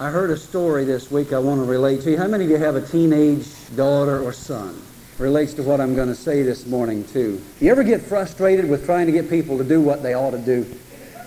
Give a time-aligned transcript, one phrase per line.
[0.00, 2.16] I heard a story this week I want to relate to you.
[2.16, 4.80] How many of you have a teenage daughter or son?
[5.18, 7.38] Relates to what I'm going to say this morning, too.
[7.60, 10.38] You ever get frustrated with trying to get people to do what they ought to
[10.38, 10.66] do?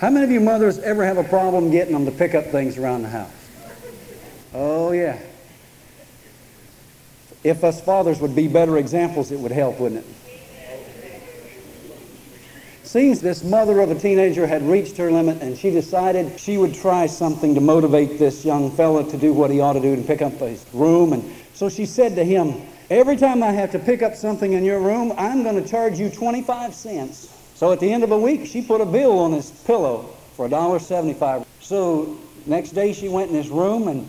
[0.02, 2.80] How many of you mothers ever have a problem getting them to pick up things
[2.80, 3.30] around the house?
[4.56, 5.20] Oh, yeah.
[7.44, 10.33] If us fathers would be better examples, it would help, wouldn't it?
[12.94, 16.76] Seems this mother of a teenager had reached her limit and she decided she would
[16.76, 20.06] try something to motivate this young fella to do what he ought to do and
[20.06, 21.12] pick up his room.
[21.14, 21.24] And
[21.56, 22.62] so she said to him,
[22.92, 25.98] Every time I have to pick up something in your room, I'm going to charge
[25.98, 27.36] you 25 cents.
[27.56, 30.04] So at the end of a week, she put a bill on his pillow
[30.36, 31.48] for $1.75.
[31.62, 34.08] So next day she went in his room and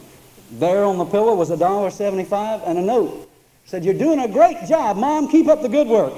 [0.50, 3.30] there on the pillow was $1.75 and a note.
[3.64, 5.28] Said, You're doing a great job, Mom.
[5.28, 6.12] Keep up the good work.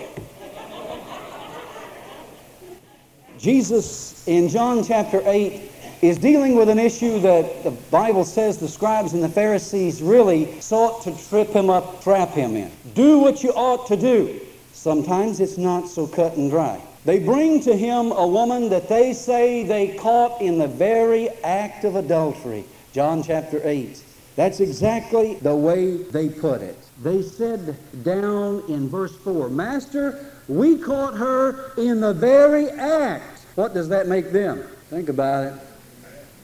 [3.39, 8.69] Jesus in John chapter 8 is dealing with an issue that the Bible says the
[8.69, 12.71] scribes and the Pharisees really sought to trip him up, trap him in.
[12.95, 14.41] Do what you ought to do.
[14.73, 16.81] Sometimes it's not so cut and dry.
[17.05, 21.85] They bring to him a woman that they say they caught in the very act
[21.85, 22.65] of adultery.
[22.93, 24.03] John chapter 8.
[24.35, 26.77] That's exactly the way they put it.
[27.03, 33.73] They said down in verse 4, Master, we caught her in the very act what
[33.73, 34.63] does that make them?
[34.91, 35.55] Think about it.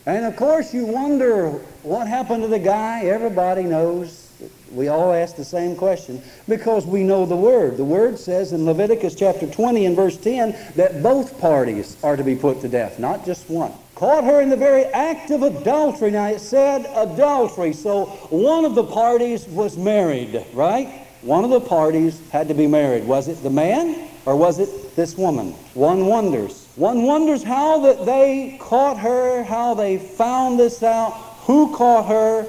[0.06, 1.50] And of course, you wonder
[1.82, 3.04] what happened to the guy.
[3.04, 4.30] Everybody knows.
[4.72, 7.76] We all ask the same question because we know the Word.
[7.76, 12.24] The Word says in Leviticus chapter 20 and verse 10 that both parties are to
[12.24, 13.72] be put to death, not just one.
[13.94, 16.10] Caught her in the very act of adultery.
[16.10, 21.01] Now it said adultery, so one of the parties was married, right?
[21.22, 23.04] One of the parties had to be married.
[23.04, 25.52] Was it the man or was it this woman?
[25.74, 26.66] One wonders.
[26.74, 31.12] One wonders how that they caught her, how they found this out,
[31.42, 32.42] who caught her.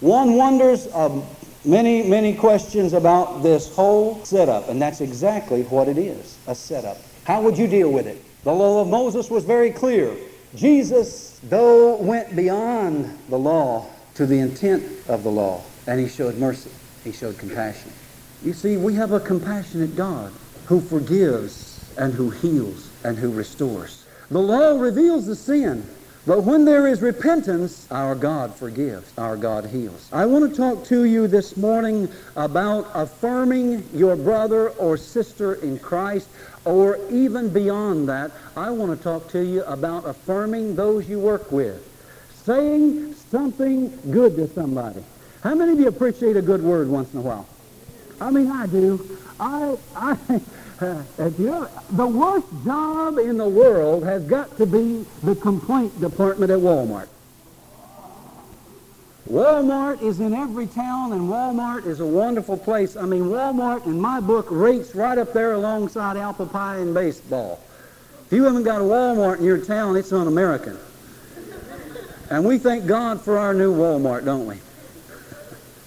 [0.00, 1.20] One wonders uh,
[1.66, 6.98] many, many questions about this whole setup, and that's exactly what it is a setup.
[7.24, 8.22] How would you deal with it?
[8.44, 10.16] The law of Moses was very clear.
[10.54, 16.38] Jesus, though, went beyond the law to the intent of the law, and he showed
[16.38, 16.70] mercy,
[17.04, 17.92] he showed compassion.
[18.42, 20.32] You see, we have a compassionate God
[20.66, 24.06] who forgives and who heals and who restores.
[24.30, 25.88] The law reveals the sin,
[26.26, 30.10] but when there is repentance, our God forgives, our God heals.
[30.12, 35.78] I want to talk to you this morning about affirming your brother or sister in
[35.78, 36.28] Christ,
[36.64, 41.52] or even beyond that, I want to talk to you about affirming those you work
[41.52, 41.80] with,
[42.44, 45.04] saying something good to somebody.
[45.42, 47.55] How many of you appreciate a good word once in a while?
[48.20, 49.18] I mean, I do.
[49.38, 50.14] I, I,
[50.78, 57.08] the worst job in the world has got to be the complaint department at Walmart.
[59.28, 62.96] Walmart is in every town, and Walmart is a wonderful place.
[62.96, 67.60] I mean, Walmart, in my book, rates right up there alongside apple pie and baseball.
[68.26, 70.78] If you haven't got a Walmart in your town, it's un-American.
[72.30, 74.56] And we thank God for our new Walmart, don't we?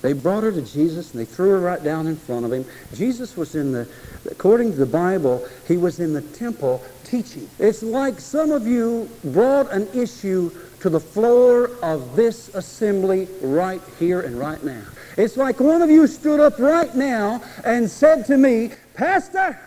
[0.02, 2.66] They brought her to Jesus and they threw her right down in front of him.
[2.94, 3.88] Jesus was in the,
[4.32, 7.50] according to the Bible, he was in the temple teaching.
[7.60, 13.82] It's like some of you brought an issue to the floor of this assembly right
[14.00, 14.84] here and right now.
[15.18, 19.60] It's like one of you stood up right now and said to me, Pastor,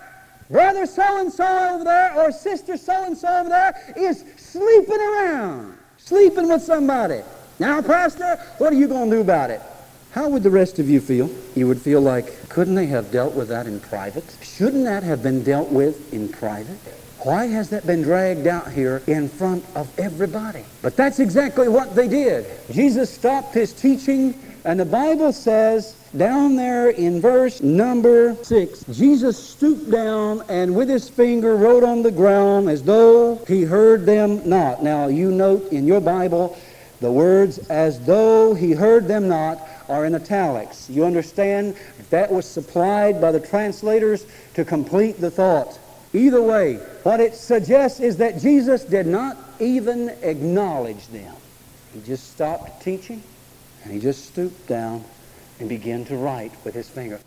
[0.49, 7.21] brother so-and-so over there or sister so-and-so over there is sleeping around, sleeping with somebody.
[7.59, 9.61] Now, Pastor, what are you going to do about it?
[10.13, 11.31] How would the rest of you feel?
[11.55, 14.25] You would feel like, couldn't they have dealt with that in private?
[14.43, 16.77] Shouldn't that have been dealt with in private?
[17.21, 20.65] Why has that been dragged out here in front of everybody?
[20.83, 22.45] But that's exactly what they did.
[22.71, 29.39] Jesus stopped his teaching, and the Bible says down there in verse number six, Jesus
[29.39, 34.47] stooped down and with his finger wrote on the ground as though he heard them
[34.47, 34.83] not.
[34.83, 36.59] Now, you note in your Bible
[37.03, 40.89] the words, as though he heard them not, are in italics.
[40.89, 41.77] You understand?
[42.11, 45.79] That was supplied by the translators to complete the thought.
[46.15, 51.35] Either way, what it suggests is that Jesus did not even acknowledge them.
[51.93, 53.23] He just stopped teaching
[53.85, 55.05] and he just stooped down
[55.59, 57.21] and began to write with his finger.